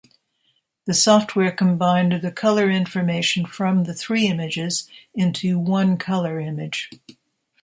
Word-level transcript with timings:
The 0.85 0.95
software 0.95 1.51
combined 1.51 2.23
the 2.23 2.31
color 2.31 2.71
information 2.71 3.45
from 3.45 3.83
the 3.83 3.93
three 3.93 4.25
images 4.25 4.89
into 5.13 5.59
one 5.59 5.95
color 5.97 6.39
image. 6.39 6.89